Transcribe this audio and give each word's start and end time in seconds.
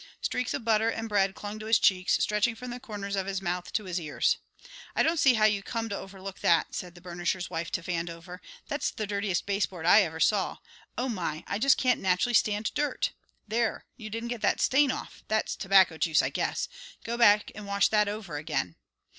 Streaks 0.19 0.55
of 0.55 0.65
butter 0.65 0.89
and 0.89 1.07
bread 1.07 1.35
clung 1.35 1.59
to 1.59 1.67
his 1.67 1.77
cheeks, 1.77 2.17
stretching 2.17 2.55
from 2.55 2.71
the 2.71 2.79
corners 2.79 3.15
of 3.15 3.27
his 3.27 3.39
mouth 3.39 3.71
to 3.71 3.83
his 3.83 3.99
ears. 4.01 4.39
"I 4.95 5.03
don't 5.03 5.19
see 5.19 5.35
how 5.35 5.45
you 5.45 5.61
come 5.61 5.89
to 5.89 5.95
overlook 5.95 6.39
that," 6.39 6.73
said 6.73 6.95
the 6.95 7.01
burnisher's 7.01 7.51
wife 7.51 7.69
to 7.73 7.83
Vandover. 7.83 8.39
"That's 8.67 8.89
the 8.89 9.05
dirtiest 9.05 9.45
baseboard 9.45 9.85
I 9.85 10.01
ever 10.01 10.19
saw. 10.19 10.57
Oh, 10.97 11.07
my! 11.07 11.43
I 11.45 11.59
just 11.59 11.77
can't 11.77 12.01
naturally 12.01 12.33
stand 12.33 12.73
dirt! 12.73 13.11
There, 13.47 13.85
you 13.95 14.09
didn't 14.09 14.29
get 14.29 14.41
that 14.41 14.59
stain 14.59 14.89
off. 14.91 15.23
That's 15.27 15.55
tobacco 15.55 15.99
juice, 15.99 16.23
I 16.23 16.29
guess. 16.29 16.67
Go 17.03 17.15
back 17.15 17.51
and 17.53 17.67
wash 17.67 17.87
that 17.89 18.07
over 18.07 18.37
again." 18.37 18.77